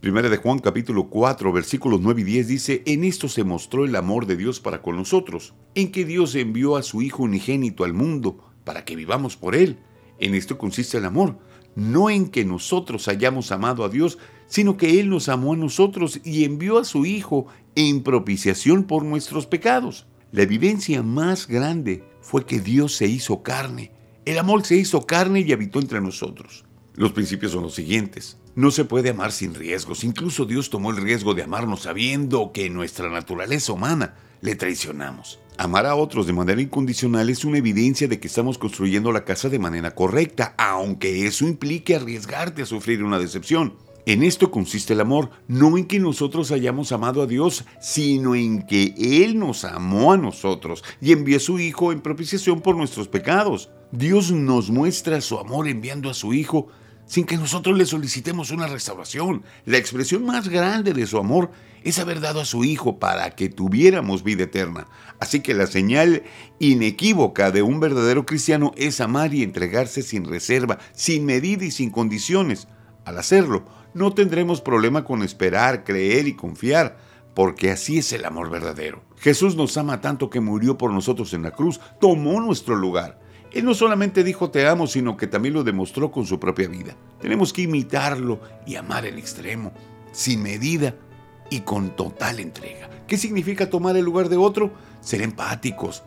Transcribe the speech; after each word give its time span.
Primera 0.00 0.28
de 0.28 0.36
Juan 0.36 0.60
capítulo 0.60 1.08
4 1.08 1.52
versículos 1.52 2.00
9 2.00 2.20
y 2.20 2.24
10 2.24 2.46
dice, 2.46 2.82
en 2.86 3.02
esto 3.02 3.28
se 3.28 3.42
mostró 3.42 3.84
el 3.84 3.96
amor 3.96 4.26
de 4.26 4.36
Dios 4.36 4.60
para 4.60 4.80
con 4.80 4.96
nosotros, 4.96 5.54
en 5.74 5.90
que 5.90 6.04
Dios 6.04 6.36
envió 6.36 6.76
a 6.76 6.84
su 6.84 7.02
Hijo 7.02 7.24
unigénito 7.24 7.82
al 7.82 7.94
mundo 7.94 8.38
para 8.62 8.84
que 8.84 8.94
vivamos 8.94 9.36
por 9.36 9.56
Él. 9.56 9.80
En 10.20 10.36
esto 10.36 10.56
consiste 10.56 10.98
el 10.98 11.04
amor, 11.04 11.40
no 11.74 12.10
en 12.10 12.28
que 12.28 12.44
nosotros 12.44 13.08
hayamos 13.08 13.50
amado 13.50 13.82
a 13.82 13.88
Dios, 13.88 14.18
sino 14.46 14.76
que 14.76 15.00
Él 15.00 15.10
nos 15.10 15.28
amó 15.28 15.54
a 15.54 15.56
nosotros 15.56 16.20
y 16.24 16.44
envió 16.44 16.78
a 16.78 16.84
su 16.84 17.04
Hijo 17.04 17.48
en 17.74 18.04
propiciación 18.04 18.84
por 18.84 19.04
nuestros 19.04 19.46
pecados. 19.46 20.06
La 20.30 20.42
evidencia 20.42 21.02
más 21.02 21.48
grande 21.48 22.04
fue 22.20 22.46
que 22.46 22.60
Dios 22.60 22.94
se 22.94 23.08
hizo 23.08 23.42
carne. 23.42 23.90
El 24.24 24.38
amor 24.38 24.64
se 24.64 24.76
hizo 24.76 25.06
carne 25.06 25.40
y 25.40 25.52
habitó 25.52 25.80
entre 25.80 26.00
nosotros. 26.00 26.67
Los 26.98 27.12
principios 27.12 27.52
son 27.52 27.62
los 27.62 27.76
siguientes. 27.76 28.38
No 28.56 28.72
se 28.72 28.84
puede 28.84 29.10
amar 29.10 29.30
sin 29.30 29.54
riesgos. 29.54 30.02
Incluso 30.02 30.46
Dios 30.46 30.68
tomó 30.68 30.90
el 30.90 30.96
riesgo 30.96 31.32
de 31.32 31.44
amarnos 31.44 31.82
sabiendo 31.82 32.50
que 32.52 32.66
en 32.66 32.74
nuestra 32.74 33.08
naturaleza 33.08 33.72
humana 33.72 34.16
le 34.40 34.56
traicionamos. 34.56 35.38
Amar 35.58 35.86
a 35.86 35.94
otros 35.94 36.26
de 36.26 36.32
manera 36.32 36.60
incondicional 36.60 37.30
es 37.30 37.44
una 37.44 37.58
evidencia 37.58 38.08
de 38.08 38.18
que 38.18 38.26
estamos 38.26 38.58
construyendo 38.58 39.12
la 39.12 39.24
casa 39.24 39.48
de 39.48 39.60
manera 39.60 39.94
correcta, 39.94 40.56
aunque 40.58 41.24
eso 41.24 41.46
implique 41.46 41.94
arriesgarte 41.94 42.62
a 42.62 42.66
sufrir 42.66 43.04
una 43.04 43.20
decepción. 43.20 43.74
En 44.04 44.24
esto 44.24 44.50
consiste 44.50 44.94
el 44.94 45.00
amor, 45.00 45.30
no 45.46 45.78
en 45.78 45.84
que 45.84 46.00
nosotros 46.00 46.50
hayamos 46.50 46.90
amado 46.90 47.22
a 47.22 47.26
Dios, 47.28 47.64
sino 47.80 48.34
en 48.34 48.62
que 48.62 48.94
Él 48.98 49.38
nos 49.38 49.64
amó 49.64 50.12
a 50.12 50.16
nosotros 50.16 50.82
y 51.00 51.12
envió 51.12 51.36
a 51.36 51.40
su 51.40 51.60
Hijo 51.60 51.92
en 51.92 52.00
propiciación 52.00 52.60
por 52.60 52.74
nuestros 52.74 53.06
pecados. 53.06 53.70
Dios 53.92 54.32
nos 54.32 54.68
muestra 54.70 55.20
su 55.20 55.38
amor 55.38 55.68
enviando 55.68 56.10
a 56.10 56.14
su 56.14 56.34
Hijo 56.34 56.68
sin 57.08 57.24
que 57.24 57.38
nosotros 57.38 57.76
le 57.76 57.86
solicitemos 57.86 58.50
una 58.50 58.68
restauración. 58.68 59.42
La 59.64 59.78
expresión 59.78 60.24
más 60.24 60.48
grande 60.48 60.92
de 60.92 61.06
su 61.06 61.18
amor 61.18 61.50
es 61.82 61.98
haber 61.98 62.20
dado 62.20 62.40
a 62.40 62.44
su 62.44 62.64
Hijo 62.64 62.98
para 62.98 63.30
que 63.30 63.48
tuviéramos 63.48 64.22
vida 64.22 64.44
eterna. 64.44 64.86
Así 65.18 65.40
que 65.40 65.54
la 65.54 65.66
señal 65.66 66.22
inequívoca 66.58 67.50
de 67.50 67.62
un 67.62 67.80
verdadero 67.80 68.26
cristiano 68.26 68.72
es 68.76 69.00
amar 69.00 69.32
y 69.34 69.42
entregarse 69.42 70.02
sin 70.02 70.26
reserva, 70.26 70.78
sin 70.92 71.24
medida 71.24 71.64
y 71.64 71.70
sin 71.70 71.90
condiciones. 71.90 72.68
Al 73.06 73.18
hacerlo, 73.18 73.64
no 73.94 74.12
tendremos 74.12 74.60
problema 74.60 75.04
con 75.04 75.22
esperar, 75.22 75.84
creer 75.84 76.28
y 76.28 76.36
confiar, 76.36 76.98
porque 77.34 77.70
así 77.70 77.98
es 77.98 78.12
el 78.12 78.26
amor 78.26 78.50
verdadero. 78.50 79.02
Jesús 79.16 79.56
nos 79.56 79.78
ama 79.78 80.02
tanto 80.02 80.28
que 80.28 80.40
murió 80.40 80.76
por 80.76 80.92
nosotros 80.92 81.32
en 81.32 81.42
la 81.42 81.52
cruz, 81.52 81.80
tomó 82.00 82.38
nuestro 82.40 82.76
lugar 82.76 83.18
él 83.52 83.64
no 83.64 83.74
solamente 83.74 84.24
dijo 84.24 84.50
te 84.50 84.66
amo, 84.66 84.86
sino 84.86 85.16
que 85.16 85.26
también 85.26 85.54
lo 85.54 85.64
demostró 85.64 86.10
con 86.10 86.26
su 86.26 86.38
propia 86.38 86.68
vida. 86.68 86.94
Tenemos 87.20 87.52
que 87.52 87.62
imitarlo 87.62 88.40
y 88.66 88.76
amar 88.76 89.06
en 89.06 89.18
extremo, 89.18 89.72
sin 90.12 90.42
medida 90.42 90.94
y 91.50 91.60
con 91.60 91.96
total 91.96 92.40
entrega. 92.40 92.88
¿Qué 93.06 93.16
significa 93.16 93.70
tomar 93.70 93.96
el 93.96 94.04
lugar 94.04 94.28
de 94.28 94.36
otro? 94.36 94.72
Ser 95.00 95.22
empáticos, 95.22 96.02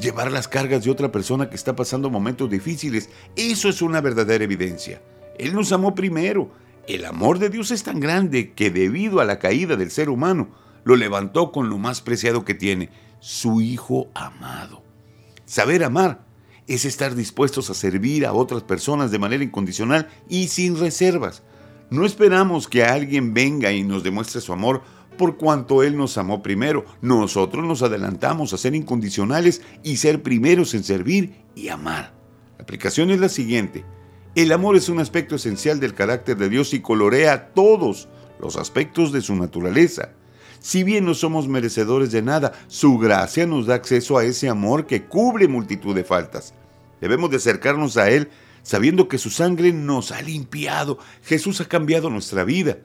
llevar 0.00 0.30
las 0.30 0.46
cargas 0.46 0.84
de 0.84 0.90
otra 0.90 1.10
persona 1.10 1.50
que 1.50 1.56
está 1.56 1.74
pasando 1.74 2.10
momentos 2.10 2.48
difíciles. 2.48 3.10
Eso 3.34 3.68
es 3.68 3.82
una 3.82 4.00
verdadera 4.00 4.44
evidencia. 4.44 5.02
Él 5.38 5.54
nos 5.54 5.72
amó 5.72 5.94
primero. 5.94 6.50
El 6.86 7.06
amor 7.06 7.38
de 7.38 7.48
Dios 7.48 7.70
es 7.70 7.82
tan 7.82 7.98
grande 7.98 8.52
que 8.52 8.70
debido 8.70 9.20
a 9.20 9.24
la 9.24 9.38
caída 9.38 9.76
del 9.76 9.90
ser 9.90 10.10
humano, 10.10 10.48
lo 10.84 10.96
levantó 10.96 11.50
con 11.50 11.70
lo 11.70 11.78
más 11.78 12.02
preciado 12.02 12.44
que 12.44 12.54
tiene, 12.54 12.90
su 13.20 13.62
Hijo 13.62 14.08
amado. 14.14 14.82
Saber 15.46 15.82
amar 15.82 16.23
es 16.66 16.84
estar 16.84 17.14
dispuestos 17.14 17.70
a 17.70 17.74
servir 17.74 18.26
a 18.26 18.32
otras 18.32 18.62
personas 18.62 19.10
de 19.10 19.18
manera 19.18 19.44
incondicional 19.44 20.08
y 20.28 20.48
sin 20.48 20.78
reservas. 20.78 21.42
No 21.90 22.06
esperamos 22.06 22.68
que 22.68 22.84
alguien 22.84 23.34
venga 23.34 23.72
y 23.72 23.82
nos 23.82 24.02
demuestre 24.02 24.40
su 24.40 24.52
amor 24.52 24.82
por 25.18 25.36
cuanto 25.36 25.82
Él 25.82 25.96
nos 25.96 26.18
amó 26.18 26.42
primero. 26.42 26.84
Nosotros 27.00 27.64
nos 27.64 27.82
adelantamos 27.82 28.52
a 28.52 28.58
ser 28.58 28.74
incondicionales 28.74 29.62
y 29.82 29.98
ser 29.98 30.22
primeros 30.22 30.74
en 30.74 30.84
servir 30.84 31.34
y 31.54 31.68
amar. 31.68 32.14
La 32.56 32.62
aplicación 32.62 33.10
es 33.10 33.20
la 33.20 33.28
siguiente. 33.28 33.84
El 34.34 34.50
amor 34.50 34.76
es 34.76 34.88
un 34.88 34.98
aspecto 34.98 35.36
esencial 35.36 35.78
del 35.78 35.94
carácter 35.94 36.36
de 36.36 36.48
Dios 36.48 36.74
y 36.74 36.80
colorea 36.80 37.52
todos 37.52 38.08
los 38.40 38.56
aspectos 38.56 39.12
de 39.12 39.20
su 39.20 39.36
naturaleza. 39.36 40.10
Si 40.64 40.82
bien 40.82 41.04
no 41.04 41.12
somos 41.12 41.46
merecedores 41.46 42.10
de 42.10 42.22
nada, 42.22 42.52
su 42.68 42.96
gracia 42.96 43.46
nos 43.46 43.66
da 43.66 43.74
acceso 43.74 44.16
a 44.16 44.24
ese 44.24 44.48
amor 44.48 44.86
que 44.86 45.04
cubre 45.04 45.46
multitud 45.46 45.94
de 45.94 46.04
faltas. 46.04 46.54
Debemos 47.02 47.28
de 47.28 47.36
acercarnos 47.36 47.98
a 47.98 48.08
Él 48.08 48.30
sabiendo 48.62 49.06
que 49.06 49.18
su 49.18 49.28
sangre 49.28 49.74
nos 49.74 50.10
ha 50.10 50.22
limpiado. 50.22 50.96
Jesús 51.22 51.60
ha 51.60 51.66
cambiado 51.66 52.08
nuestra 52.08 52.44
vida. 52.44 52.78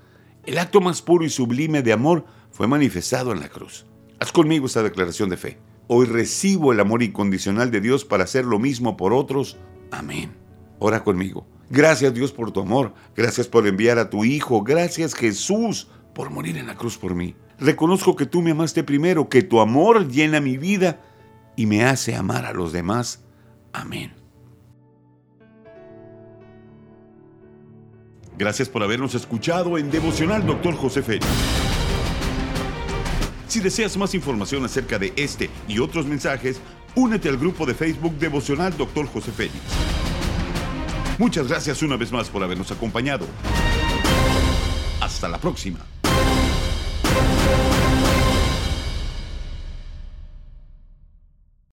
El 0.46 0.58
acto 0.58 0.82
más 0.82 1.02
puro 1.02 1.24
y 1.24 1.30
sublime 1.30 1.82
de 1.82 1.94
amor 1.94 2.26
fue 2.52 2.68
manifestado 2.68 3.32
en 3.32 3.40
la 3.40 3.48
cruz. 3.48 3.86
Haz 4.20 4.34
conmigo 4.34 4.66
esta 4.66 4.84
declaración 4.84 5.30
de 5.30 5.38
fe. 5.38 5.58
Hoy 5.88 6.06
recibo 6.06 6.74
el 6.74 6.82
amor 6.82 7.02
incondicional 7.02 7.72
de 7.72 7.80
Dios 7.80 8.04
para 8.04 8.26
hacer 8.26 8.44
lo 8.44 8.60
mismo 8.60 8.98
por 8.98 9.14
otros. 9.14 9.56
Amén. 9.90 10.34
Ora 10.80 11.06
conmigo. 11.06 11.48
Gracias 11.70 12.14
Dios 12.14 12.34
por 12.34 12.52
tu 12.52 12.60
amor. 12.60 12.94
Gracias 13.16 13.48
por 13.48 13.66
enviar 13.66 14.00
a 14.00 14.10
tu 14.10 14.26
Hijo. 14.26 14.64
Gracias 14.64 15.16
Jesús 15.16 15.88
por 16.14 16.30
morir 16.30 16.58
en 16.58 16.68
la 16.68 16.76
cruz 16.76 16.98
por 16.98 17.16
mí. 17.16 17.36
Reconozco 17.60 18.16
que 18.16 18.26
tú 18.26 18.42
me 18.42 18.52
amaste 18.52 18.84
primero, 18.84 19.30
que 19.30 19.44
tu 19.44 19.60
amor 19.60 20.08
llena 20.08 20.40
mi 20.40 20.58
vida 20.58 21.02
y 21.56 21.66
me 21.66 21.84
hace 21.84 22.16
amar 22.16 22.46
a 22.46 22.54
los 22.54 22.72
demás. 22.72 23.24
Amén. 23.74 24.14
Gracias 28.38 28.70
por 28.70 28.82
habernos 28.82 29.16
escuchado 29.16 29.78
en 29.78 29.92
Devocional 29.92 30.46
Dr. 30.46 30.74
José 30.76 31.02
Félix. 31.04 31.28
Si 33.50 33.60
deseas 33.60 33.98
más 33.98 34.16
información 34.16 34.64
acerca 34.64 34.98
de 34.98 35.12
este 35.18 35.50
y 35.68 35.80
otros 35.80 36.06
mensajes, 36.06 36.62
únete 36.96 37.28
al 37.28 37.38
grupo 37.38 37.66
de 37.66 37.74
Facebook 37.74 38.14
Devocional 38.18 38.78
Dr. 38.78 39.08
José 39.08 39.32
Félix. 39.34 39.60
Muchas 41.18 41.50
gracias 41.50 41.82
una 41.84 41.98
vez 41.98 42.14
más 42.14 42.30
por 42.30 42.42
habernos 42.42 42.72
acompañado. 42.72 43.26
Hasta 45.02 45.28
la 45.28 45.38
próxima. 45.38 45.89